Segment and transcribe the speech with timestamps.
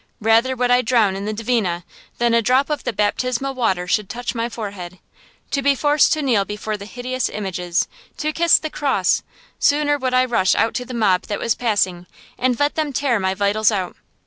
[0.19, 1.83] Rather would I drown in the Dvina
[2.17, 4.97] than a drop of the baptismal water should touch my forehead.
[5.51, 9.21] To be forced to kneel before the hideous images, to kiss the cross,
[9.59, 13.19] sooner would I rush out to the mob that was passing, and let them tear
[13.19, 13.95] my vitals out.